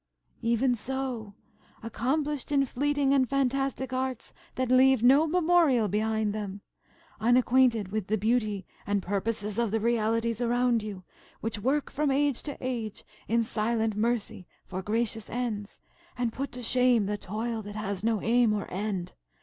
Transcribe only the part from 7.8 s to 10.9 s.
with the beauty and purposes of the realities around